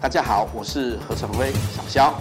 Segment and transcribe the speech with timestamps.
[0.00, 2.14] 大家好，我是何成辉，小肖。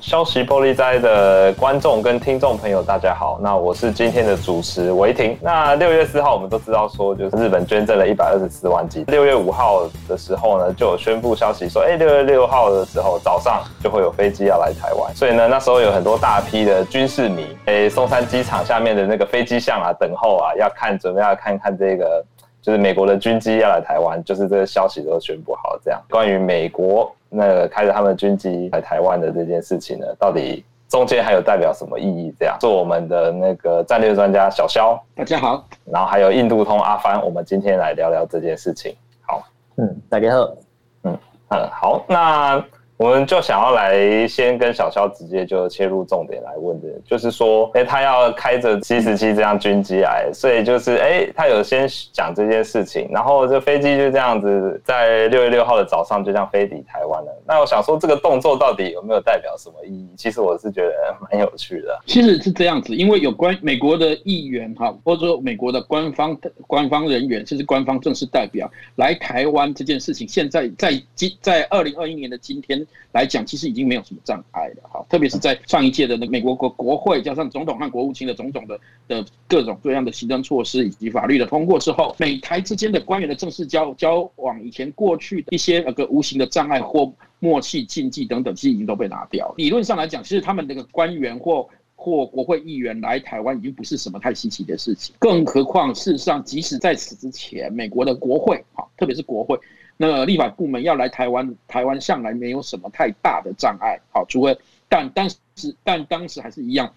[0.00, 3.38] 消息玻璃灾的观众跟听众朋友，大家好。
[3.40, 5.38] 那我是今天的主持维廷。
[5.40, 9.04] 那六月四号，我们都知道说，就是日本捐赠了一百二十四万剂。
[9.06, 15.14] 六月五号的时候呢，就有宣布消息说，哎，六月六号的时候早上就会有飞机要来台湾。
[15.14, 22.22] 所以呢，那时候有很多大批的军事迷，哎，松山机场下面的那个飞机巷啊，等候啊，要看，准备要看看这个，
[22.64, 26.00] 就是美国的军机要来台湾，就是这个消息都宣布好这样。
[26.08, 27.14] 关于美国。
[27.36, 32.32] 那个开着他们军机来台湾的这件事情呢，到底中间还有代表什么意义？
[32.38, 35.66] 这样，做我们的那个战略专家小肖，大家好。
[35.84, 38.94] 然后还有印度通阿帆，我们今天来聊聊这件事情。
[39.26, 39.42] 好，
[39.78, 40.54] 嗯，大家好，
[41.02, 42.64] 嗯嗯，好，那。
[42.96, 57.33] 我们就想要来先跟小肖直接就切入重点来问的，就是说，哎，他要开着七十七这样军机来，所以就是，哎，他有先讲这件事情，然后这飞机就这样子在六月六号的早上就这样飞抵台湾了。
[57.46, 60.08] 那我想说，这个动作到底有没有代表什么意义？
[60.16, 62.00] 其实我是觉得蛮有趣的。
[62.06, 66.36] 其实是这样子，因为有关美国的议员哈，或者说美国的官方
[66.66, 72.86] 官方人员，甚至官方正式代表来台湾这件事情，现在在今在二零二一年的今天。
[73.14, 87.12] 来讲，其实已经没有什么障碍了哈，特别是在上一届的那美国国国会加上总统和国务卿的种种的的各种各样的行政措施以及法律的通过之后，美台之间的官员的正式交交往，以前过去的一些那个无形的障碍或
[87.44, 89.54] 默契禁忌等等，其实已经都被拿掉了。
[89.58, 99.60] 理论上来讲，其实他们那个官员或或国会议员来台湾已经不是什么太稀奇的事情，更何况事实上，即使在此之前，美国的国会哈，特别是国会。
[99.98, 104.00] 那立法部门要来台湾，台湾向来没有什么太大的障碍。
[104.10, 104.58] 好，除了
[104.88, 106.90] 但但是但当时还是一样，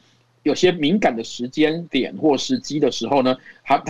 [0.44, 3.84] 有些敏感的时间点或时机的时候呢，他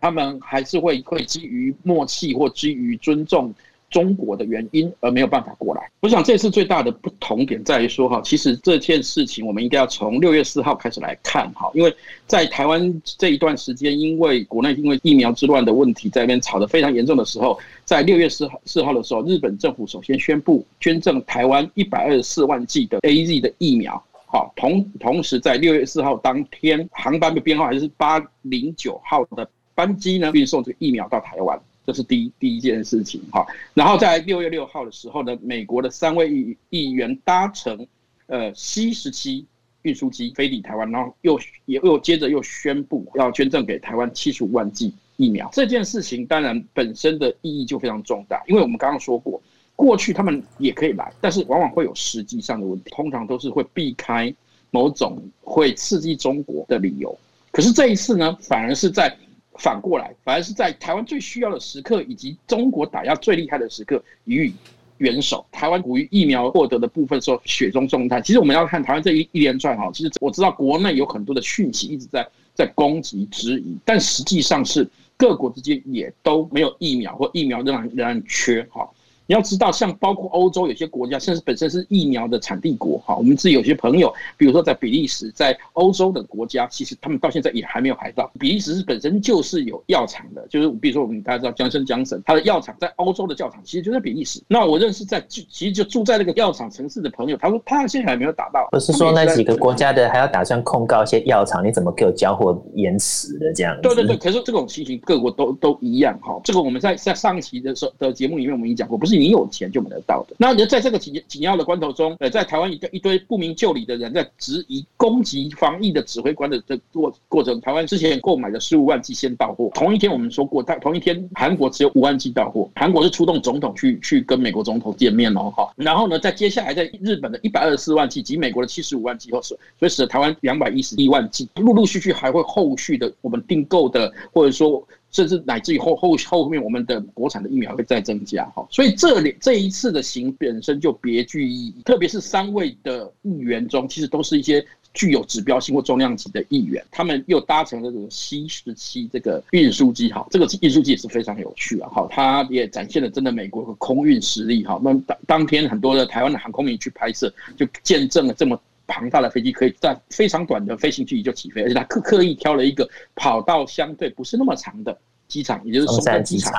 [0.00, 3.52] 他们还是会会基于默契或基于尊重。
[3.90, 5.90] 中国的原因而没有办法过来。
[6.00, 11.94] 我想这次最大的不同点在于说哈，其实这件事情我们应该要从六月四号开始来看哈，因为
[12.26, 31.58] 在台湾这一段时间，因为国内因为疫苗之乱的问题在那边吵得非常严重的时候，在六月四号四号的时候，日本政府首先宣布捐赠台湾一百二十四万剂的 AZ 的疫苗，好，同同时在六月四号当天，航班的编号还是八零九号的班机呢，运送这个疫苗到台湾。
[31.88, 37.86] 这是第一第一件事情哈，然后在六月六号的时候呢，美国的三位议议员搭乘
[38.26, 39.46] 呃 C 十七
[39.80, 45.48] 运输机飞抵台湾，然后又也又接着又宣布要捐赠给台湾七十五万剂疫苗。
[45.50, 49.40] 这件事情当然本身的意义就非常重大，因为我们刚刚说过，
[49.74, 54.30] 过去他们也可以来，但是往往会有实际上的问题，通常都是会避开
[54.70, 57.18] 某种会刺激中国的理由。
[57.50, 59.16] 可是这一次呢，反而是在。
[59.58, 64.54] 反过来，反而是在台湾最需要的时刻，以及中国打压最厉害的时刻予以
[64.98, 65.44] 援手。
[65.52, 68.22] 台湾关于疫苗获得的部分说雪中送炭。
[68.22, 78.88] 其实我们要看台湾这一一连串哈，其实我知道国内有很多的讯息一直在在攻击质疑，但实际上是各国之间也都没有疫苗，或疫苗仍然仍然缺哈。
[79.28, 88.30] 你要知道，像包括欧洲有些国家，甚至本身是疫苗的产地国，哈，我们自己有些朋友，比如说在比利时，在欧洲的国家，其实他们到现在也还没有排到。
[88.40, 94.40] 比利时是本身就是有药厂的，就是比如说我们大家知道强生强生，他的药厂在欧洲的药厂其实就在比利时。
[94.48, 98.66] 那我认识在其实就住在那个药厂城市的朋友，他说他现在还没有打到。
[98.72, 103.78] 不是说那几个国家的还要打算控告一些药厂，你怎么给我交货延迟的这样？
[103.82, 106.40] 对对对，可是这种情形各国都都一样哈。
[106.42, 109.17] 这个我们在在上一期的时候的节目里面我们已经讲过，不是。
[109.18, 110.36] 你有钱就买得到的。
[110.38, 125.70] 那你在这个紧紧要的关头中，呃，在台湾一堆一堆不明就里的人在质疑攻击防疫的指挥官的这过过程，台湾之前购买的十五万剂先到货，同一天我们说过，同一天韩国只有五万剂到货，韩国是出动总统去去跟美国总统见面哦，哈。
[125.76, 134.86] 然后呢，在接下来在日本的一百二十四万剂及美国的七十五万剂后，所以使得台湾两百一十一万剂，陆陆续续还会后续的我们订购的，或者说。
[135.10, 154.80] 甚至乃至于后后后面我们的国产的疫苗会再增加哈，所以这里这一次的行本身就别具意义，特别是三位的议员中，其实都是一些具有指标性或重量级的议员，他们又搭乘了这个 C 十七这个运输机哈，这个运输机也是非常有趣啊哈，它也展现了真的美国的空运实力哈。
[154.82, 158.60] 那当当天很多的台湾的航空迷去拍摄，就见证了这么。
[158.88, 164.98] 庞大的飞机可以在非常短的飞行距离就起飞，而且他刻刻意挑了一个跑道相对不是那么长的
[165.28, 166.52] 机场，也就是松山机场。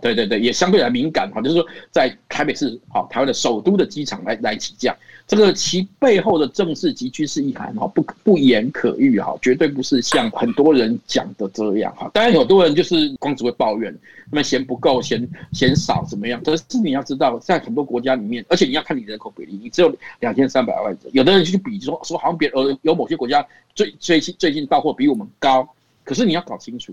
[0.00, 4.94] 对对对，也相对来敏感哈，就是说在台北市好，台湾的首都的机场来来起降，
[5.26, 12.10] 这个其背后的政治及军事意涵哈，不不言可喻哈，绝对不是像很多人讲的这样哈。
[12.12, 13.96] 当然，有多人就是光只会抱怨，
[14.30, 16.42] 那么嫌不够，嫌嫌少怎么样？
[16.44, 23.44] 可是你要知道，在很多国家里面，而且你要看你人口比例，你只有两千三百万人，有的人就比说说好像别呃有某些国家
[23.74, 25.66] 最最近最近到货比我们高，
[26.04, 26.92] 可是你要搞清楚。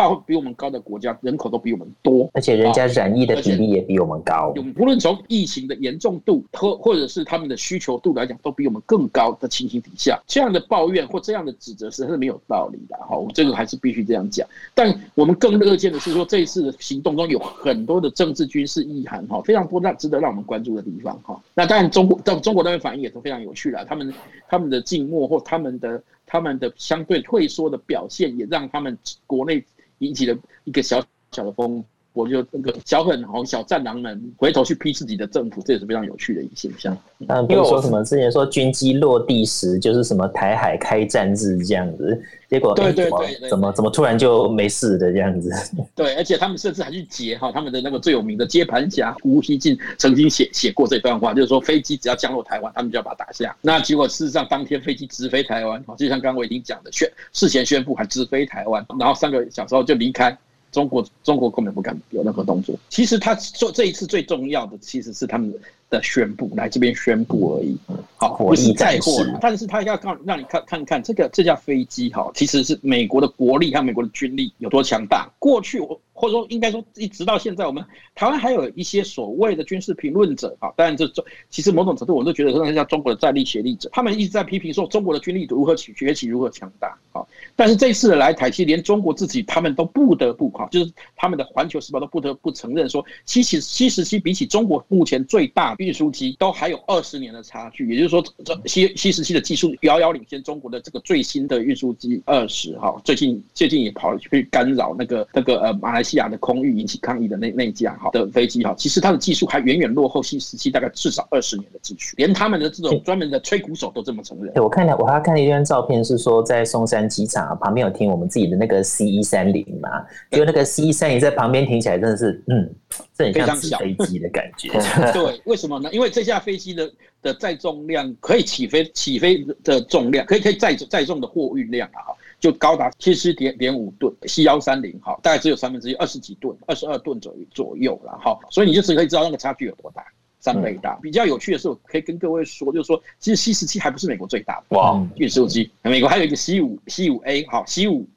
[0.00, 4.54] 大比我们高的国家人口都比我们多，而且人家染疫的比例也比我们高。
[4.78, 12.96] 无论从疫情的严重度或或者是他们的需求度来讲，都比我们更高的情形底下，这样的抱怨或这样的指责实在是没有道理的。
[12.96, 14.48] 哈，我们这个还是必须这样讲。
[14.74, 21.38] 但我们更乐见的是说，这一次的行动中有很多的政治军事意涵，哈，非常多让值得让我们关注的地方，哈。
[21.54, 24.14] 那当然，中国在中国那边反应也是非常有趣的，他们
[24.48, 28.96] 他们的静默或他们的他们的相对退缩的表现，也让他们
[29.26, 29.62] 国内。
[30.00, 31.02] 引起了一个小
[31.32, 36.96] 小的风波，就那个小粉红、小战狼们回头去批自己的政府，这也是非常有趣的一个现象。
[37.28, 45.50] 嗯，比如说什么之前说军机落地时就是什么台海开战日这样子，结果对对对，怎么怎么突然就没事的这样子？
[45.94, 53.54] 对，而且他们甚至还去截哈他们的那个最有名的接盘侠胡锡进曾经写写过这段话，就是说飞机只要降落台湾，他们就要把它打下。
[53.60, 60.36] 那结果事实上当天飞机直飞台湾，就像刚刚我已经讲的，宣事前宣布还直飞台湾，然后三个小时后就离开。
[60.72, 62.74] 中国中国根本不敢有任何动作。
[62.88, 65.52] 其实他做这一次最重要的，其实是他们
[65.90, 67.76] 的宣布，来这边宣布而已。
[68.16, 75.28] 好，不是载货，但是他要告让你看看看这个这架飞机哈，其实是美国的国力和美国的军力有多强大。
[75.38, 76.00] 过去我。
[76.12, 77.82] 或者说，应该说，一直到现在，我们
[78.14, 87.24] 台湾还有一些所谓的军事评论者啊，当然这这其实某种程度，我都觉得那叫中国的战力协力者，他们一直在批评说中国的军力如何起崛起，如何强大啊。
[87.56, 114.52] 但是这次的来台，其实连中国自己他们都不得不哈，就是他们的《环球时报》都不得不承认说，七七七十七比起中国目前最大运输机都还有二十年的差距，也就是说，这西西十七的技术遥遥领先中国的这个最新的运输机二十哈，最近最近也跑去干扰那个那个呃马来西亚的空域引起抗议的那那架哈的飞机哈，其实它的技术还远远落后西十七大概至少二十年的技术，连他们的这种专门的吹鼓手都这么承认。
[114.52, 119.88] 对，我看了，我还看了一张照片，是说在松山机场旁边有停我们自己的那个 C 一三零嘛，
[120.30, 122.70] 就那个 C 一三零在旁边停起来，真的是嗯，
[123.16, 124.68] 这很像纸飞机的感觉。
[125.12, 125.90] 对，为什么呢？
[125.92, 132.16] 因为这架飞机的的载重量可以起飞起飞的重量，可以可以载载重的货运量啊。
[132.40, 140.02] 就高达七十点点五吨，C 幺三零哈，大概只有三分之一，二十几吨，二十二吨左右左右了哈，所以你就只可以知道那个差距有多大，
[140.38, 140.98] 三倍大。
[141.02, 148.08] 比较有趣的是，我可以跟各位说，就是说，其实 C 十七还不是美国最大的哇运输机，美国还有一个 C 五 C 五 A 哈，C 五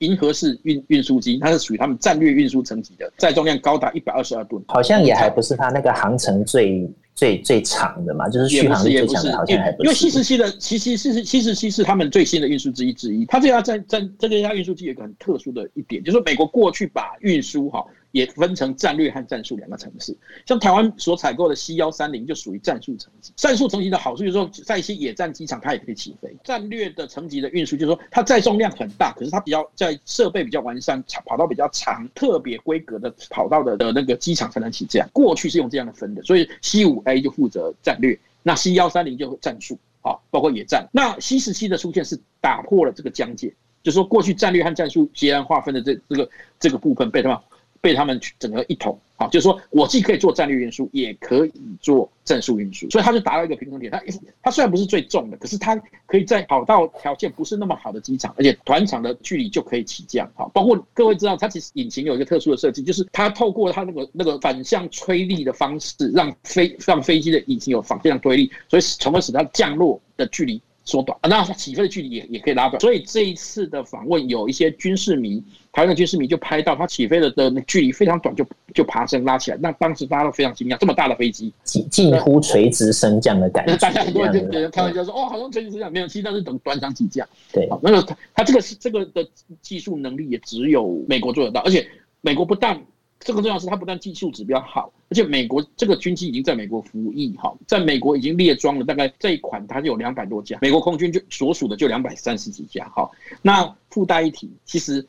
[0.00, 6.88] 银河式运运输机，它是属于他们战略运输层级的，载重量高达一百二十二吨，好像也还不是它那个航程最。
[7.18, 9.88] 最最长的嘛，就是续航力最强的，好像还不是。
[9.88, 13.26] 因为七十七的七七是七十七是他们最新的运输机之一。
[13.26, 17.84] 它这家在在这家运输机有一个很特殊的一点，就是说美国过去把运输哈。
[18.12, 20.16] 也分成战略和战术两个层次，
[20.46, 23.32] 像台湾所采购的 C 幺三零就属于战术层级。
[23.36, 26.34] 战术层级的好处就是说，在一些野战机场它也可以起飞。
[26.42, 35.08] 战略的层级的运输就是说，它载重量很大，可是它比较在设备比较完善、跑道比较长、特别规格的跑道的的那个机场才能起这样。
[35.12, 40.88] 过去是用这样的分的，所以 C 五 A 就负责战略，那 C 幺三零就战术，好，包括野战。
[40.92, 43.48] 那 C 十七的出现是打破了这个疆界，
[43.82, 47.38] 就是说过去战略和战术截然划分的这这个这个部分被他们。
[47.80, 53.90] 被他们整个一统，好，就是说我既可以做战略运输，也可以做战术运输，所以它就达到一个平衡点。
[53.90, 54.02] 它
[54.42, 60.30] 它虽然不是最重的，可是它可以在跑道条件不是那么好的机场，而且团场的距离就可以起降。
[60.34, 72.80] 好，包括各位知道，它其实引擎有一个特殊的设计，就是它透过它那个那个反向推力的方式，让飞让飞机的引擎有反向推力，所以从而使它降落的距离缩短，那它起飞的距离也也可以拉短。
[72.80, 75.42] 所以这一次的访问，有一些军事迷。
[75.70, 79.58] 台湾的军事迷就拍到它起飞的的距离非常短，就就爬升拉起来。
[79.60, 83.76] 那当时大家都非常惊讶，这么大的飞机近近乎垂直升降的感觉。
[83.76, 89.24] 大家很多人就开玩笑说：“哦，好像垂直升降没有，其实那是等短场起降。”对，那个它这个是这个的
[89.60, 91.86] 技术能力也只有美国做得到，而且
[92.22, 92.80] 美国不但
[93.20, 103.10] 这个重要是它不但技术指标好，而且美国这个军机已经在美国服役，哈，在美国已经列装了，大概这一款它就有两百多架，美国空军就所属的就两百三十几架，哈。
[103.42, 105.06] 那附带一提，其实。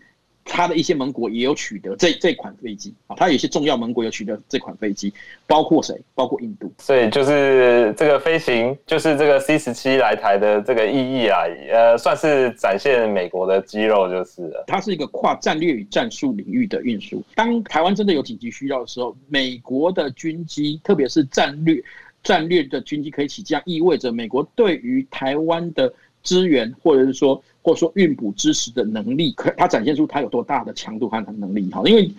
[0.49, 5.13] 他的一些盟国也有取得这这款飞机啊，他有一些重要盟国有取得这款飞机，
[5.45, 5.95] 包括谁？
[6.15, 6.71] 包括印度。
[6.79, 14.63] 所以就是这个飞行，就是这个 C 十七来台的这个意义啊，呃，算是展现美国的肌肉，就是了。
[14.67, 17.23] 它是一个跨战略与战术领域的运输。
[17.35, 21.81] 当台湾真的有紧急需要的时候，美国的军机，特别是战略
[22.23, 25.93] 战略的军机可以起降，意味着美国对于台湾的
[26.29, 27.41] 支援，或者是说。
[27.61, 31.83] 或者说运补知识的能力，可它展现出它有多大的强度和能力哈？
[31.85, 32.09] 因为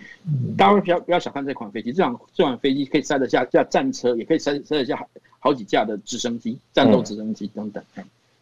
[0.55, 7.83] 大家不要不要小看这款飞机，这款这款飞机可以塞得下架战车，也可以塞塞得下好好几架的直升机、战斗直升机等等。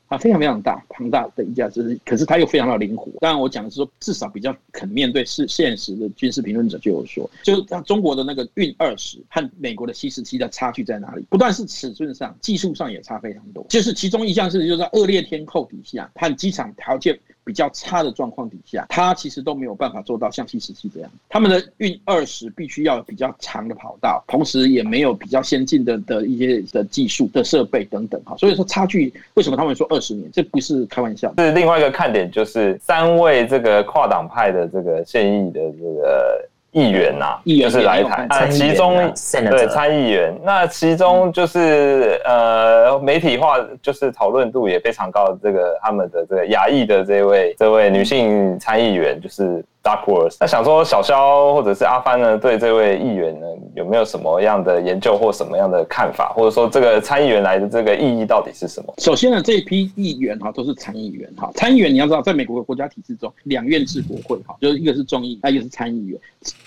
[0.09, 3.11] 啊，非常非常大，庞大的一架，就是，可是它又非常的灵活。
[3.19, 11.23] 当然，我讲的是说，至少比较肯面对是现实的军事评论者就有说，就是像中国的那个运二十和美国的七十七的差距在哪里？
[11.29, 13.63] 不但是尺寸上、技术上也差非常多。
[13.69, 17.17] 就是其中一项是，就是在恶劣天候底下和机场条件
[17.49, 21.09] 比较差的状况底下，他其实都没有办法做到像 C 十七这样。
[21.27, 28.37] 他们的运二十必须要有比较长的跑道，同时也没有比较先进的的一些的技术的设备等等哈。
[28.37, 30.29] 所以说差距，为什么他们说二十年？
[30.31, 31.33] 这不是开玩笑。
[31.39, 36.48] 是另外一个看点，就是三位这个跨党派的这个现役的这个。
[36.71, 39.11] 议员呐、啊，就是来台，啊，其中
[39.49, 49.63] 对参议员，那其中就是呃，媒体化就是讨论度也非常高的这个他们的这个亚裔的这位这位女性参议员，就是。
[49.81, 58.93] Duckworth，那想说小肖或者是阿帆呢，对这位议员呢有没有什么样的研究或什么样的看法，或者说这个参议员来的这个意义到底是什么？
[58.97, 66.19] 首先呢，这一批议员哈都是参议员哈，参议员你要知道，在美国的国家体制中，两院制国会哈，就是一个是众议，那一个是参议员，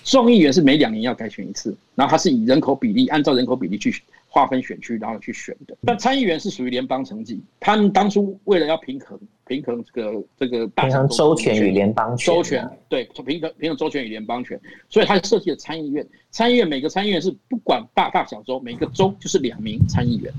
[0.04, 3.94] 众议员是每两年要改选一次，然后他是以人口比例，按照人口比例去
[4.32, 5.76] 划分选区，然后去选的。
[5.84, 9.18] 但参议员是属于联邦层级，他们当初为了要平衡。
[9.44, 14.58] 平衡这个这个大平衡州权与联邦权，州权对平衡平衡州权与联邦权，
[14.88, 16.06] 所以他设计了参议院。
[16.30, 20.32] 参议院每个参议院是不管大大小州，每个州就是两名参议员。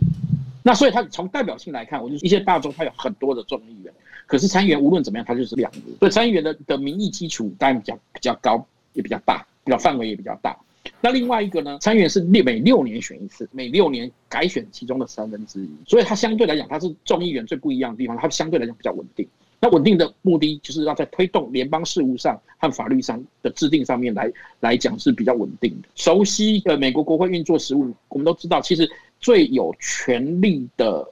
[0.64, 3.94] 那所以他从代表性来看，我就是一些大州他有很多的众议员，
[4.26, 5.96] 可是参议员无论怎么样，他就是两名。
[6.00, 10.58] 所以参议员的的民意基础当然比较比较高，也比较大，比较范围也比较大。
[11.04, 19.28] 那另外一个呢，参议员是六每六年选一次，每六年改选其中的三分之一，所以它相对来讲，它是众议员最不一样的地方，它相对来讲比较稳定。
[19.60, 24.32] 那稳定的目的就是要在推动联邦事务上和法律上的制定上面来
[24.62, 25.90] 来讲是比较稳定的。
[25.96, 31.06] 熟悉的美国国会运作实务，我们都知道，其实最有权力的。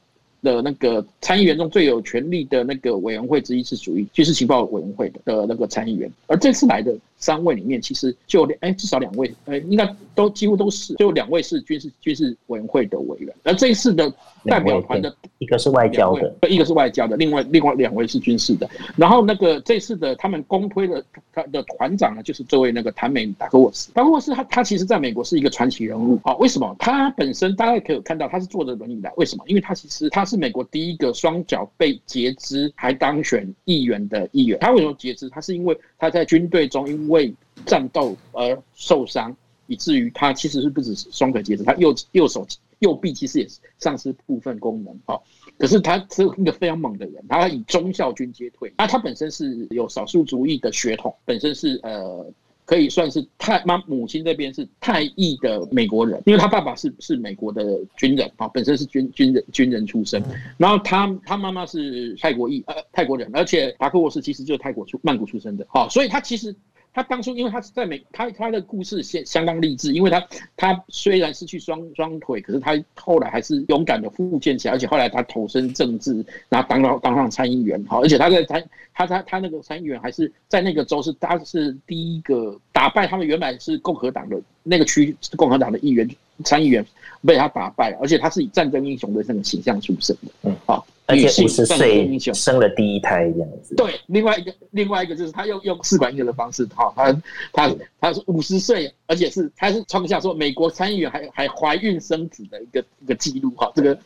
[0.43, 14.11] 的那个参议员中最有权力的那个委员会之一是属于军事情报委员会的的那个参议员，而这次来的三位里面，其实就两哎至少两位，哎应该都几乎都是，就两位是军事军事委员会的委员，而这一次的
[14.45, 26.75] 代表团的一个是外交的，一个是外交的，另外另外两位是军事的，然后那个这次的他们公推的他的团长呢，就是这位那个谭美达克沃斯，达克沃斯他他其实在美国是一个传奇人物，好，为什么？
[26.79, 29.43] 他本身大家可以看到他是坐着轮椅的，为什么？
[29.45, 30.25] 因为他其实他。
[30.31, 34.57] 是美国第一个双脚被截肢还当选议员的议员。
[34.61, 35.27] 他为什么截肢？
[35.27, 37.31] 他是因为他在军队中因为为
[37.65, 39.35] 战斗而受伤，
[39.67, 42.47] 以至于他其实是不止双腿截肢，他右右手
[42.79, 44.99] 右臂其实也是丧失部分功能。
[45.05, 45.23] 好，
[45.59, 48.73] 可是他是一个非常猛的人，他以忠孝军阶退。
[48.77, 52.25] 那他本身是有少数族裔的血统，本身是呃。
[52.63, 60.23] 可以算是太妈母亲这边是泰裔的美国人，因为他爸爸是是美国的军人啊，本身是军军人军人出身，
[60.57, 66.55] 然后他他妈妈是泰国裔呃泰国人，而且达克沃斯其实就是泰国出曼谷出生的，好，所以他其实。
[66.93, 70.21] 他当初，因为他是在美，他他的故事相相当励志，因为他
[70.57, 86.09] 他虽然失去双双腿，可是他后来还是勇敢的复健起来，而且后来他投身政治，然后当到当上参议员，好，而且他在参他他他那个参议员还是在那个州是他是第一个打败他们原来是共和党的那个区共和党的议员
[86.43, 86.85] 参议员
[87.25, 90.85] 被他打败，而且他是以战争英雄的那种形象出身的，嗯，好。
[91.11, 93.75] 而且五十岁生了第一胎这样子。
[93.75, 97.11] 对，另外一个另外一个就是他用用试管婴儿的方式，哈，他
[97.53, 103.97] 他他是五十岁，而且是他是创下说美国参议员还还怀孕生子的一个一个记录，哈，这个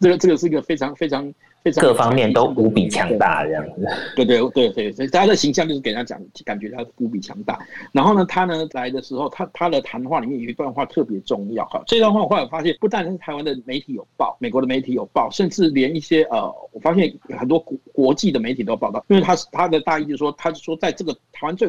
[0.00, 1.32] 这个这个是一个非常非常。
[1.72, 3.86] 各方面都无比强大，这样子。
[4.14, 7.58] 对对对对，所以他的形象就是给人家讲，感觉他无比强大。
[7.92, 11.82] 然后呢，他呢来的时候，他他的谈话里面有一段话特别重要哈。
[11.86, 21.68] 这段话我后来发现，不但是台湾的媒体有报，美国的媒体有报，甚至连一些呃，我发现很多国国际的媒体都报道，因为他是他的大意就是说，他是说在这个台湾最。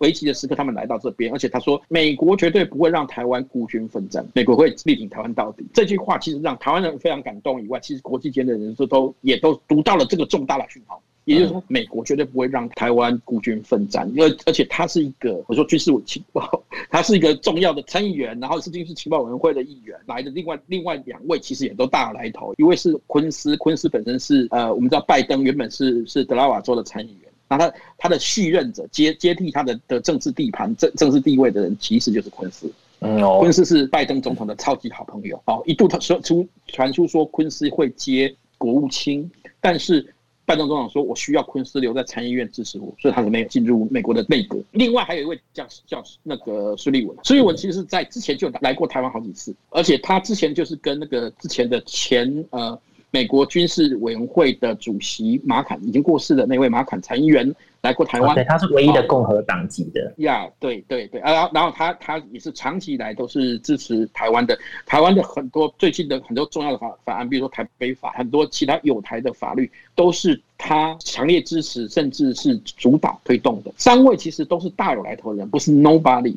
[0.00, 5.64] 危急的时刻，他们来到这边，而且他说，美国绝对不会让台湾孤军奋战，美国会力挺台湾到底。
[5.72, 11.00] 这句话其实让台湾人非常感动以外，其实国际间的人士都也都读到了这个重大的讯号。
[11.24, 20.30] 也就是说，美国绝对不会让台湾孤军奋战，因为而且他是一个我说军事情报，他是一个重要的参议员，然后是军事情报委员会的议员来的。
[20.32, 32.70] 另外另外两位其实也都大有来头，一位是昆斯，昆斯本身是呃，我们知道拜登原本是是德拉瓦州的参议员，那他他的续任者接接替他的的政治地盘政政治地位的人，其实就是昆斯。
[33.00, 40.10] 嗯，昆斯是拜登总统的超级好朋友，哦，一度他说出传出说昆斯会接国务卿，但是。
[40.46, 44.62] 拜登总统说：“我需要昆斯留在参议院支持我，所以他是没有进入美国的内阁。
[44.72, 52.78] 另外还有一位叫叫那个苏利文，苏利文其实是在之前就来过台湾好几次，而且他之前就是跟那个之前的前呃
[53.14, 57.48] 美国军事委员会的主席马坎已经过世的那位马坎参议员。”
[57.84, 60.10] 来过台湾，对，他是唯一的共和党籍的。
[60.16, 73.70] 呀，对对对，啊，然后然后他他也是长期以来都是支持台湾的，台湾的很多最近的很多重要的法法案，比如说台北法，很多其他有台的法律，都是他强烈支持，甚至是主导推动的。
[73.76, 76.34] 三位其实都是大有来头的人，不是 nobody，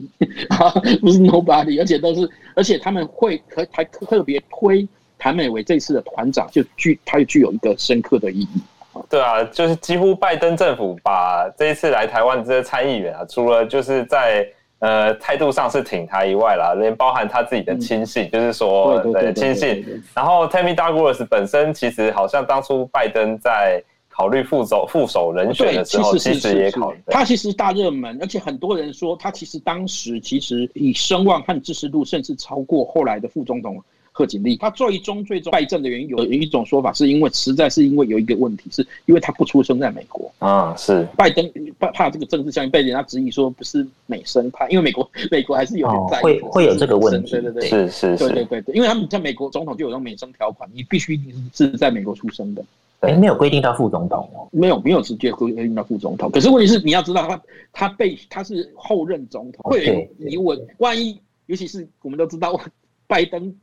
[1.00, 4.86] 不是 nobody，而且都是，而且他们会和还特别推
[5.18, 8.62] 谭美为这次的团长，就具他就具有一个深刻的意义。
[9.10, 14.48] 对啊，就是几乎拜登政府把这一次来台湾的这些参议员啊，除了就是在
[14.80, 20.04] 呃态度上是挺他以外啦，连包含他自己的亲信，嗯、就是说对亲信。
[20.16, 33.80] 然后 Tammy Douglas 本身其实好像当初拜登在考虑副手副手人选的时候，其实也考虑他其实大热门，而且很多人说他其实当时其实以声望和支持度甚至超过后来的副总统。
[34.18, 41.08] 贺锦丽，他最终最终败阵的原因有有一种说法，是因为实在是因为有一个问题，是因为他不出生在美国啊，是。
[41.16, 41.48] 拜登
[41.78, 51.20] 怕怕这个政治效应被人家质疑说不是美生派，因为美国美国还是有点在、哦、会会有这个问题，对对对，是是，对对对对，因为他们在美国总统就有那种美生条款，你必须
[51.54, 52.66] 是在美国出生的，
[53.02, 62.60] 哎，没有规定到副总统哦，没有没有直接规定到副总统，可是问题是你要知道他他被他是后任总统，会有疑问，万一尤其是我们都知道
[63.06, 63.56] 拜登。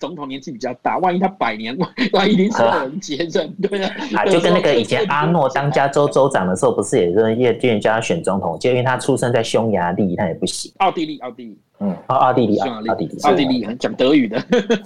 [0.00, 1.76] 总统年纪比较大，万一他百年，
[2.12, 10.72] 万一临时有人接任，对 啊，啊，就跟那个以前阿诺当加州州长的时候，不是也是叶建叫他选总统，就因为他出生在匈牙利，他也不行。
[10.78, 11.58] 奥地利，奥地利。
[11.82, 14.38] 嗯，奥地利，奥地利，奥地利，讲德语的，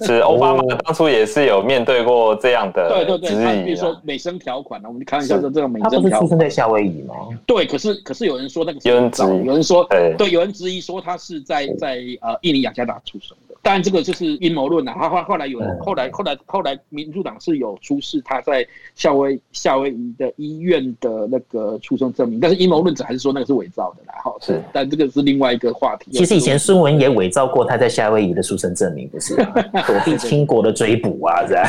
[0.06, 7.14] 是奥巴马当初也是有面对过这样的，对对对，他比如说美声条款呢，我们开玩笑说这个美声条款，他不是出生在夏威夷吗？
[7.46, 9.84] 对，可是可是有人说那个有人质疑，有人说
[10.16, 14.92] 对，有人质疑说他是在在呃印尼雅加达出生的，当然这个就是阴谋论了。
[14.96, 24.14] 他后后来有人后来后来后来民主党是有出示他在夏威夏威夷的医院的那个出生证明，但是阴谋论者还是说那个是伪造的啦。
[24.22, 26.12] 好，是，但这个是另外一个话题。
[26.12, 27.64] 其实以前孙文也伪造过。
[27.64, 29.34] 他在夏威夷的出生证明不是
[29.88, 31.66] 躲避清国的追捕啊，这样。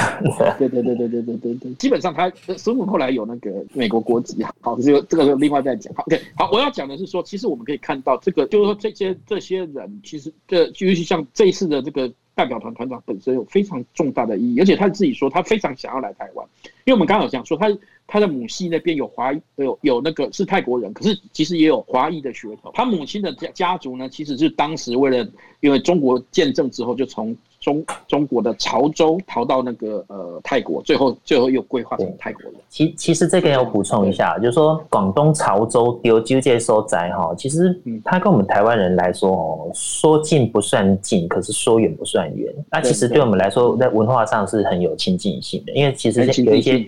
[0.60, 5.94] 对对对对对对对对，基本上他孙文后来有那个美国国籍，好，这个这个另外再讲。
[5.94, 16.46] 好，OK，好，我要讲的是说，其实我们可以看到这个，就是说这些这些人，其实这尤其像这一次的这个代表团团长本身有非常重大的意义，而且他自己说他非常想要来台湾，
[16.84, 17.68] 因为我们刚好讲说他。
[18.08, 22.72] 他的母系那边有华有有那个是泰国人，可是其实也有华裔的血统。
[22.76, 25.28] 他母亲的家家族呢，其实是当时为了
[25.60, 32.54] 因为中国见证之后，就从中中国的潮州逃到那个呃泰国，最后最后又规划成泰国人。
[32.70, 42.54] 其其实这个要补充一下，就是说广东潮州丢纠结所在哈，其实它跟我们台湾人来说哦，说近不算近，可是说远不算远。
[42.70, 46.86] 那其实对我们来说，在文化上是很有亲近性的，因为其实有一些。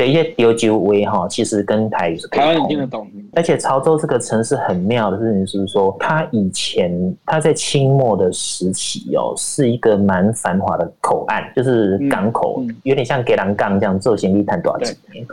[0.00, 3.06] 有一些丢九威哈，其实跟台语是可以通，听得懂。
[3.34, 15.26] 而且潮州这个城市很妙的事情是说，它以前它在清末的时期哦，是一个蛮繁华的口岸，就是港口，有点像给人港这样做行李探多少几年。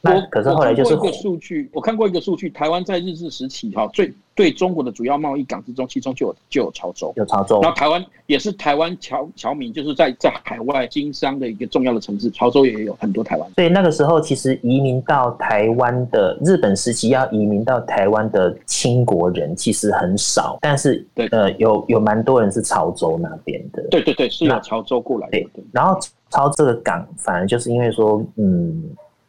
[0.00, 7.60] 那可是后来就是一个数据，我看过一个数据，台湾在日治时期哈，最对中国的主要贸易港之中，其中就有就有潮州，有潮州。
[7.60, 13.50] 然后台湾也是台湾侨侨民，就是在在海外经商的一个重要的城市，潮州也有很多台湾。
[13.54, 23.82] 所以那个时候，其实移民到台湾的日本时期要移民到台湾的清国人其实很少，但是对呃有有蛮多人是潮州那边的。
[23.90, 25.32] 对对对，是有潮州过来的。
[25.32, 25.98] 对，然后
[26.30, 28.82] 潮这个港，反而就是因为说嗯。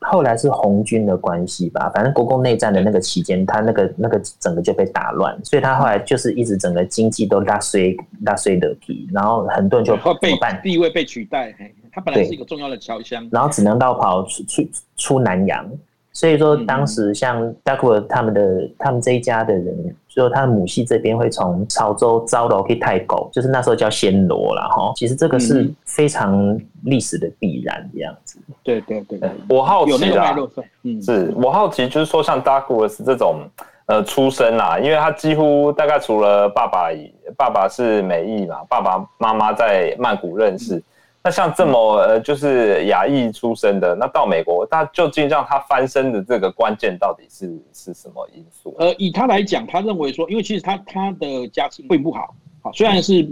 [0.03, 11.55] 后来是红军的关系吧，反正国共内战的那个期间，他那个那个整个就被打乱，所以他后来就是一直整个经济都拉衰拉衰的皮，然后很多人就被地位被取代，
[11.91, 15.69] 他本来是一个重要的侨乡，然后只能到跑出出出南洋，
[16.13, 24.93] 所以说当时像大库他们的他们这一家的人，所以他的母系这边会从潮州招楼去泰国，就是那时候叫暹罗了哈。
[24.95, 28.39] 其实这个是非常历史的必然这样子。
[28.63, 30.36] 对对对，我好奇啊，
[30.84, 33.41] 嗯，是我好奇，就是说像大库是这种。
[33.86, 36.88] 呃，出生啦，因为他几乎大概除了爸爸，
[37.36, 40.78] 爸爸是美裔嘛，爸爸妈妈在曼谷认识。
[40.78, 40.84] 嗯、
[41.25, 48.75] 那像这么呃，就是亚裔出身的，那到美国，他究竟让他翻身的这个关键到底是是什么因素？
[48.77, 53.25] 呃，以他来讲，他认为说，因为其实他他的家庭并不好，好，虽然是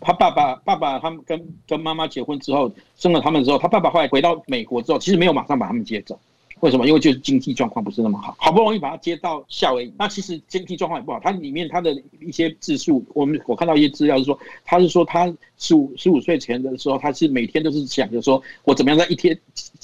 [0.00, 6.18] 他爸爸爸爸他们跟跟妈妈结婚之后生了他们之后，他爸爸后来回到美国之后，其实没有马上把他们接走。
[6.64, 6.86] 为什么？
[6.86, 11.20] 因为就是经济状况不是那么好，好不容易把他接到夏威夷，那其实经济状况也不好。
[11.20, 19.38] 他里面他的一些字数，我们我看到一些资料是说，他是说他十五十五岁前的时候，他是每天都是想着说，我怎么样在一天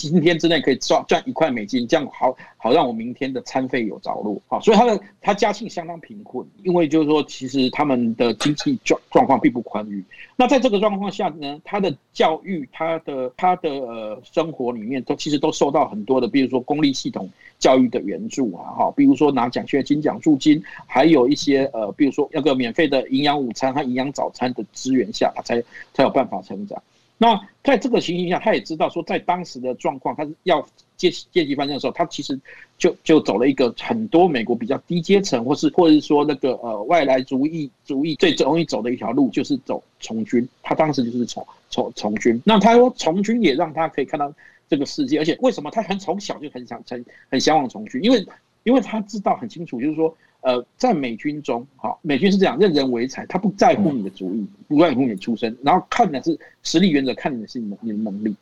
[0.09, 4.41] 今天之内可以赚赚一块美金，这样好好让我明天的餐费有着落。
[4.47, 10.03] 好，所以他的他家境相当贫困，因为就是说，其实他们的经济状状况并不宽裕。
[10.37, 16.61] 那在这个状况下呢，他的教育，他的他的呃生活里面都其实都受到很多的，比如说。
[16.71, 25.61] 公立系统教育的援助啊，哈，比如说拿奖学金、奖助金，还有一些呃，比如说那个免费的营养午餐和营养早餐的资源下，他才
[25.93, 26.81] 才有办法成长。
[27.23, 32.41] 那在这个情形下，他也知道说，在当时的状况，他是要阶级阶级翻身的时候，他其实
[32.79, 40.49] 就就走了一个很多美国比较低阶层，或是 或者是说那个呃外来族裔族裔最容易走的一条路，就是走从军。
[40.63, 42.41] 他当时就是从从从军。
[42.45, 44.33] 那他说从军也让他可以看到。
[44.71, 48.01] 这个世界，而且为什么他很从小就很想很很向往从军？
[48.05, 48.25] 因为
[48.63, 58.35] 因为他知道很清楚，就是说，呃，在美军中，好，美军是这样，任人唯才，他不在乎你的主意，不在乎你的出身，然后看的是实力原则，看你的是你的你的能力，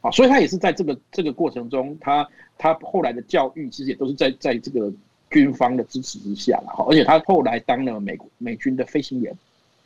[0.00, 4.92] 好，所以他也是在这个这个过程中，他他后来的教育其实也都是在在这个
[5.30, 9.36] 军方的支持之下，好，而且他后来当了美国美军的飞行员。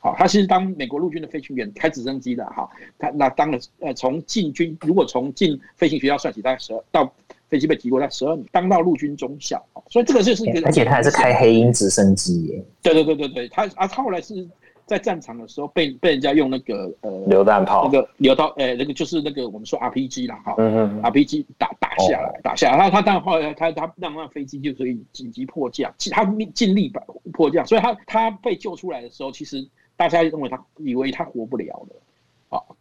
[0.02, 2.66] 好，他其实当美国陆军的飞行员，开直升机的哈，
[2.98, 7.12] 他那当了呃，从进军如果从进飞行学校算起，大概十二到
[7.50, 12.64] 飞机被提过在十二年，当到陆军中校，所以这个就是一个，而且他还是开黑鹰直升机耶。
[12.80, 14.48] 对对对对对，他啊，他后来是
[14.86, 29.68] 在战场的时候被被人家用那个呃榴弹炮，那个榴弹，呃，那个就是那个我们说 RPG 啦，哈，嗯嗯，RPG 打打下来，打下来，他他当然后来他他让那飞机就可以紧急迫降，他尽力把迫降，所以他他被救出来的时候，其实。
[29.96, 32.00] 大家认为他以为他活不了了，啊，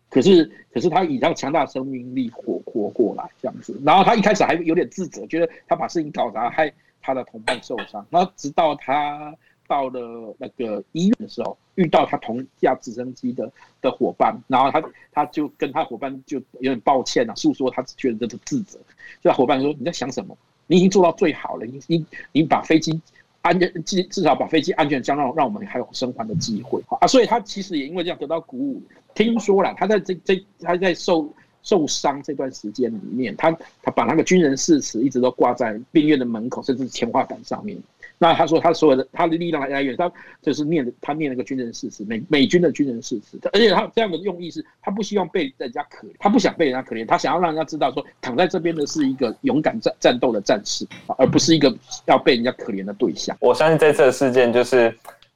[0.10, 8.06] 可是可是他以他强大的生命力活活过来这样子，然后他一开始还有点自责，觉得他把事情搞砸，害他的同伴受伤。
[8.10, 9.36] 然后直到他
[9.67, 18.80] 到了那个医院的时候，遇到他同架直升机的的伙伴，然后他他就跟他伙伴就有点抱歉啊，诉说他觉得这个自责。
[19.22, 20.36] 就他伙伴说：“你在想什么？
[20.65, 23.00] 你已经做到最好了，你你你把飞机。”
[23.41, 27.08] 安全至至少把飞机安全降落，让我们还有生还的机会啊！
[27.08, 28.82] 所以他其实也因为这样得到鼓舞。
[29.15, 31.28] 听说了，他在这这他在受
[31.63, 37.78] 受伤这段时间里面，他他把那个军人誓词一直都挂在病院的门口，甚至天花板上面。
[38.21, 43.39] 那他说他所有的他的力量来源，他就是念的他念那个军人誓词，美美军的军人誓词。
[43.53, 50.86] 而且他这样的用意是，他不希望被人家可怜，他不想被人家可怜，他想要让人家知道说，躺在这边的是一个勇敢战战斗的战士，
[51.17, 51.73] 而不是一个
[52.08, 53.36] 要被人家可怜的对象。
[53.39, 54.93] 我相信这次的事件就是，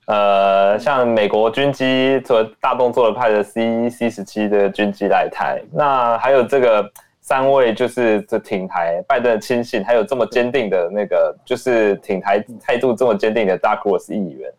[0.07, 6.91] 呃，像美国军机做大动作的派的 C C 十七的军机来台，那还有这个。
[7.23, 14.51] 三位就是这挺台拜登的亲信，还有这么坚定的那个，就是挺台态度这么坚定的 Dark Horse 议员，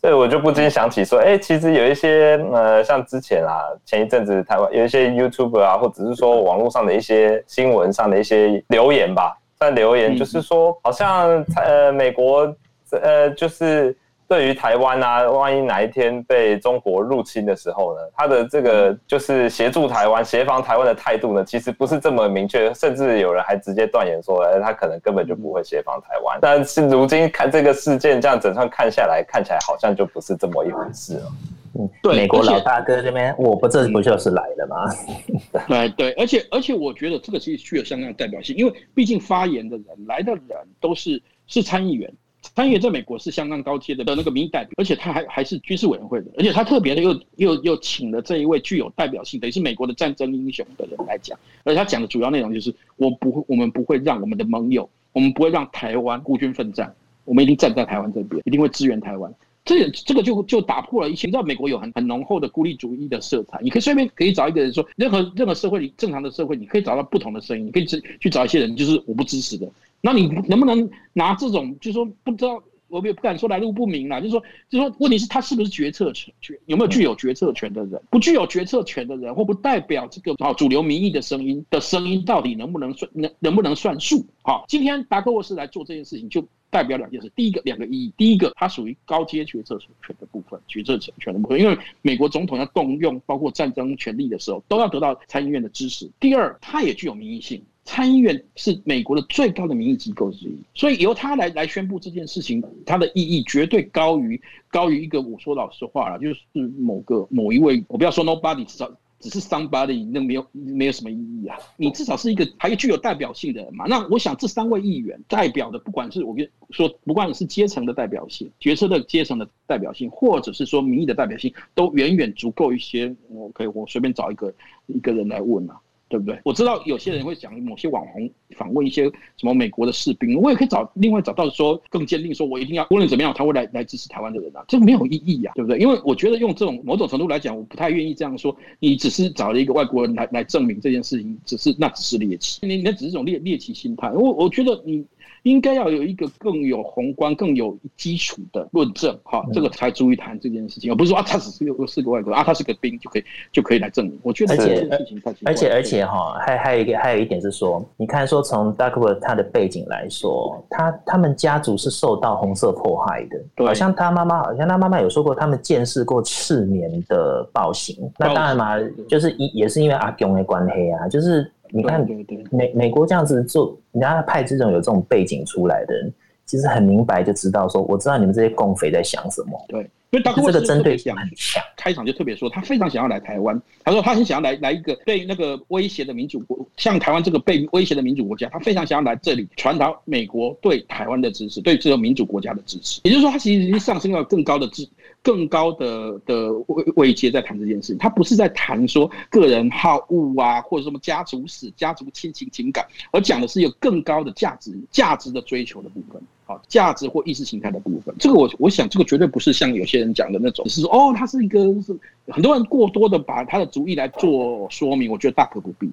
[0.00, 12.56] 所以我就不禁想起说，哎、欸，其实有一些呃，像之前啊，前一阵子台湾有一些 YouTuber 啊，或者是说网络上的一些新闻上的一些留言吧，但留言就是说，好像呃，美国
[12.92, 13.94] 呃，就是。
[14.26, 26.38] 对于台湾啊，万一哪一天被中国入侵的时候呢，他的这个就是协助台湾、协防台湾的态度呢，其实不是这么明确，甚至有人还直接断言说，哎，他可能根本就不会协防台湾。
[26.40, 31.32] 但是如今看这个事件，这样整串看下来，看起来好像就不是这么一回事了。
[31.76, 35.66] 嗯，对，美国老大哥这边，我不这不就是来了吗？
[35.68, 42.10] 对对，而且而且我觉得这个其实具有相当的代表性，因为毕竟发言的人来的人都是是参议员。
[42.54, 59.34] 参议员在美国是相当高阶的的那个民意代表，而且他还还是军事委员会的，而且他特别的又又又请了这一位具有代表性，等于是美国的战争英雄的人来讲，而他讲的主要内容就是我不会，我们不会让我们的盟友，我们不会让台湾孤军奋战，我们一定站在台湾这边，一定会支援台湾。
[59.64, 69.66] 这这个就就打破了以前，你知道美国有很很浓厚的孤立主义的色彩，你可以随便可以找一个人说，任何任何社会里正常的社会，你可以找到不同的声音，你可以去去找一些人，就是我不支持的。
[70.04, 76.34] 那你能不能拿这种，就是说不知道，我也不敢说来路不明啦，就是说，就是说，问题是他是不是决策权，
[76.66, 77.98] 有没有具有决策权的人？
[78.10, 84.26] 不具有决策权的人，或不代表这个啊主流民意的声音的声音，到底能不能算能能不能算数？
[84.42, 87.32] 好，今天达克沃斯来做这件事情，就代表两件事。
[87.34, 88.12] 第一个，两个意义。
[88.14, 96.10] 第一个，它属于高阶决策权的部分，决策权的部分，因为美国总统要动用包括战争权力的时候，都要得到参议院的支持。
[96.20, 97.64] 第二，它也具有民意性。
[97.84, 105.20] 参议院是美国的最高的民意机构之一，所以由他来来宣布这件事情，它的意义绝对高于高于一个。
[105.20, 106.40] 我说老实话了，就是
[106.78, 111.58] 某个某一位，我不要说 nobody，至少只是 somebody，那没有没有什么意义啊。
[111.76, 113.84] 你至少是一个还具有代表性的人嘛。
[113.86, 123.14] 那我想这三位议员代表的，不管是我跟说，不管是阶层的代表性、决策的阶层的代表性，或者是说民意的代表性，都远远足够一些。
[123.28, 124.52] 我可以我随便找一个
[124.86, 125.78] 一个人来问啊。
[126.08, 126.38] 对不对？
[126.44, 129.04] 我知道有些人会讲某些网红访问一些
[129.36, 135.78] 什么美国的士兵，我也可以找另外找到说更坚定说，我一定要无论怎么样，他会来来支持台湾的人啊，这没有意义呀，对不对？
[135.78, 138.54] 因为我觉得用这种某种程度来讲，我不太愿意这样说。
[138.78, 144.10] 你只是找了一个外国人来来证明这件事情，只是那只是猎奇，你那只是一种猎猎奇心态。
[144.12, 145.04] 我我觉得你。
[145.44, 154.18] 应该要有一个更有宏观、更有基础的论证，哈，这个才足以谈这件事情，而不是说啊，他只是个是个外国人啊，他是个兵就可以就可以来证明。
[154.22, 155.52] 我觉得这件事情太奇怪。
[155.52, 168.10] 而且而且哈，还还有一个还有一点是说，你看说从 Duckworth 他的背景来说，他他们家族是受到红色迫害的，对，好像他妈妈好像他妈妈有说过，他们见识过赤棉的暴行。
[168.18, 168.76] 那当然嘛，
[169.08, 171.50] 就是一也是因为阿勇的关系啊，就是。
[171.76, 172.06] 你看
[172.52, 176.12] 美美国这样子做，人家派这种有这种背景出来的人，
[176.46, 179.60] 其实很明白就知道说，我知道你们这些共匪在想什么。
[179.66, 181.60] 对，因为达克沃斯这个针对性很强。
[181.76, 183.60] 开场就特别说，他非常想要来台湾。
[183.82, 193.00] 他说他很想要来来一个被那个威胁的民主国，像台湾这个被威胁的民主国家，他非常想要来这里传达美国对台湾的支持，对这个民主国家的支持。
[193.02, 194.88] 也就是说，他其实已经上升到更高的支。
[195.24, 208.14] 更高的的位位阶在谈这件事情，他不是在谈说个人好恶啊，或者什么家族史、家族亲情情感，而讲的是有更高的价值、价值的追求的部分，好，价值或意识形态的部分。
[208.18, 215.90] 这个我我想，这个绝对不是像有些人讲的那种，是说哦，他是一个是很多人过多的把他的主意来做说明，我觉得大可不必。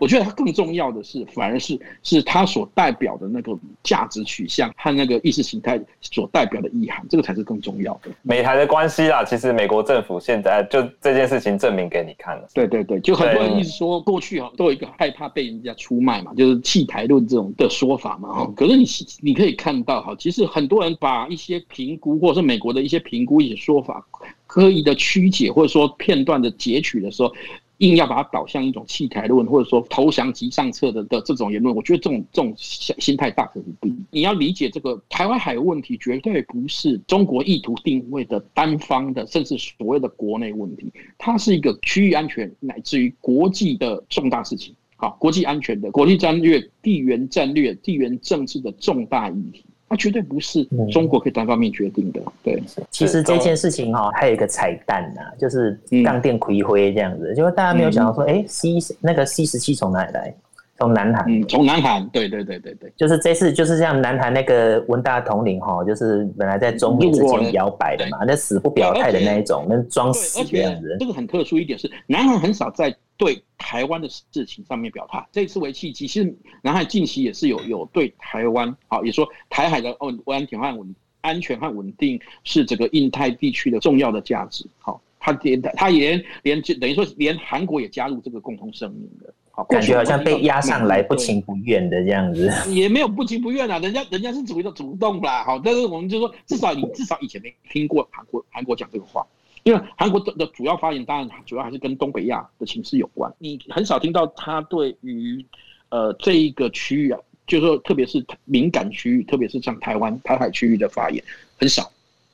[0.00, 8.10] 我觉得它更重要的是，反而是是它所代表的那个价值取向和那个意识形态所代表的意涵，这个才是更重要的。
[8.22, 12.48] 美台的关系啦，其实美国政府现在就这件事情证明给你看了。
[12.54, 18.52] 对对对，就很多人一直说过去哈都有一个害怕被人家出卖嘛，就是弃台论这种的说法嘛哈。
[18.56, 18.86] 可是你
[19.20, 24.04] 你可以看到哈，其实很多人把一些评估或者是美国的一些评估一些说法
[24.46, 27.32] 刻意的曲解或者说片段的截取的时候。
[27.78, 33.94] 硬要把它导向一种弃台论，或者说投降即上策的的这种言论，我觉得这种这种心态大可不必。
[34.10, 44.74] 你要理解这个台湾海问题，绝对不是中国意图定位的单方的，甚至所谓的国内问题，它是一个区域安全乃至于国际的重大事情。
[44.96, 49.62] 好，国际安全的国际战略、地缘战略、地缘政治的重大议题。
[49.88, 52.20] 它绝对不是中国可以单方面决定的。
[52.42, 58.70] 对，其实这件事情哈，还有一个彩蛋呐、啊，就是当电葵灰这样子，就是大家没有想到说，哎，C
[59.00, 60.34] 那个 C 十七从哪里来？
[60.78, 61.24] 从南韩。
[61.28, 62.06] 嗯，从南韩。
[62.08, 70.96] 对对对对对，就是这次就是像南韩那个文大统领哈，就是本来在中美之间摇摆的嘛，那死不表态的那一种，那装死这样子。
[71.00, 72.94] 这个很特殊一点是，南韩很少在。
[73.18, 99.26] 对台湾的事情上面表态，这次为契机，其实南海近期也是有有对台湾，好，也说台海的哦安全和稳安全和稳定是整个印太地区的重要的价值，好，他连他也连等于说连韩国也加入这个共同声明的，好，感觉好像被压上来不情不愿的这样子， 也没有不情不愿啊，人家人家是主动主动啦，好，但是我们就说至少你至少以前没听过韩国韩国讲这个话。
[99.64, 103.28] 因为韩国的的主要发言，当然主要还是跟东北亚的情势有关。
[103.36, 105.44] 你很少听到他对于，
[105.88, 111.20] 呃，这一个区域啊，就是说，特别是敏感区域，特别是像台湾、台海区域的发言，
[111.58, 111.90] 很少。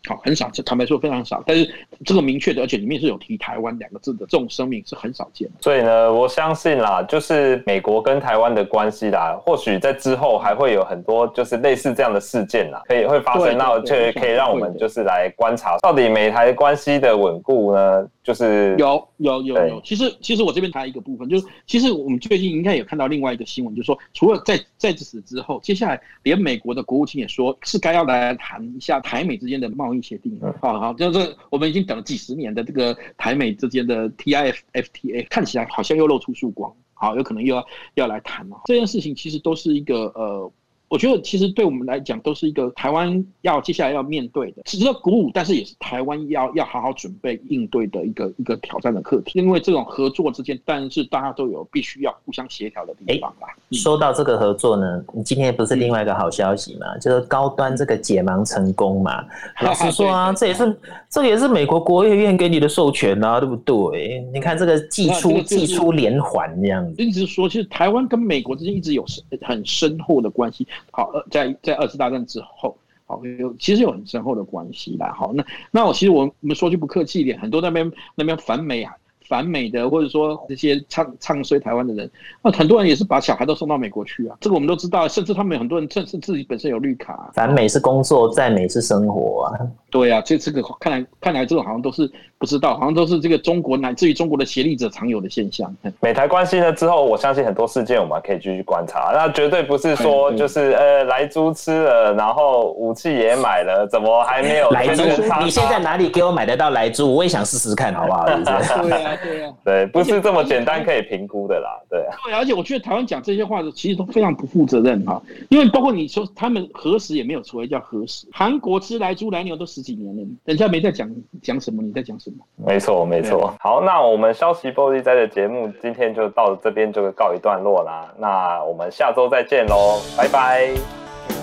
[0.08, 1.68] 好，很少，坦白说非常少，但是
[2.04, 5.54] 这个明确的，而且里面是有提台湾两个字的这种声明是很少见的。
[5.60, 18.08] 所以呢，我相信啦，就是美国跟台湾的关系啦，或许在之后还会有很多就是类似这样的事件啦，可以会发生到，就可以让我们就是来观察到底美台关系的稳固呢。
[18.22, 30.38] 就是有有有有，其实其实我这边谈一个部分，就是其实我们最近应该有看到另外一个新闻，就是说除了在在此之后，接下来连美国的国务卿也说是该要来谈一下台美之间的贸易协定。
[30.61, 38.61] 好好，就是我们已经等了几十年的这个台美之间的 TIFTA，看起来好像又露出曙光，好，有可能又要要来谈了。
[38.64, 40.52] 这件事情其实都是一个呃。
[40.92, 49.38] 我觉得其实对我们来讲都是一个台湾要接下来要面对的，值得鼓舞，但是也是台湾要要好好准备应对的一个一个挑战的课题。
[49.38, 53.48] 因为这种合作之间，但是大家都有必须要互相协调的地方啦。
[53.70, 56.94] 欸、说到这个合作呢，你今天不是另外一个好消息嘛？
[56.94, 59.24] 嗯、就是高端这个解盲成功嘛？
[59.64, 60.78] 老实说啊，这也是
[61.09, 64.20] 这也是美国国务院给你的授权啊，对不对？
[64.31, 69.02] 你看这个祭出祭出连环这样子，一直说其实台湾跟美国之间一直有
[69.40, 70.68] 很深厚的关系。
[70.90, 75.12] 好，在在二次大战之后，好有其实有很深厚的关系啦。
[75.12, 78.95] 好，那那我其实我我们说句不客气一点，很多那边那边反美啊。
[79.33, 82.11] 反美的，或者说这些唱唱衰台湾的人，
[82.42, 84.37] 那很多人也是把小孩都送到美国去啊。
[84.42, 87.31] 这个我们都知道，甚至他们很多人甚至自己本身有绿卡。
[87.33, 89.57] 反美是工作，在美是生活啊。
[89.88, 95.75] 对啊，这这个看来看来这种好像都是不知道，好像都是这个中国乃至于中国的协力者常有的现象。
[96.01, 99.12] 美台关系呢之后，我相信很多事件我们可以继续观察。
[99.14, 105.03] 那绝对不是说就是呃莱猪吃了，然后武器也买了，怎么还没有来猪？
[105.42, 107.14] 你现在哪里给我买得到莱猪？
[107.14, 108.27] 我也想试试看，好不好？
[108.83, 109.16] 对啊。
[109.22, 112.16] 对啊， 对，不是这么简单可以评估的啦，对啊。
[112.24, 121.08] 对，而且我觉得台湾讲这些话的其实都非常不负责任哈，因为包括你说他们核实也没有所谓叫核实，韩国吃来猪来牛都十几年了，人家没在讲
[121.42, 122.37] 讲什么，你在讲什么？
[122.56, 123.54] 没错，没错。
[123.61, 130.70] 好，那我们消息玻璃在的节目今天就到这边就告一段落啦，那我们下周再见喽，拜拜，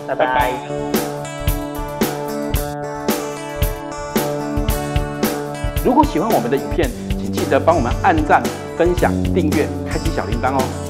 [0.07, 0.25] 拜拜。
[0.25, 0.51] 拜拜。
[5.85, 7.08] 如果喜欢我们的影片，记
[7.49, 8.43] 记得帮我们按赞、
[8.77, 10.88] 分享、订阅、开启小铃铛哦。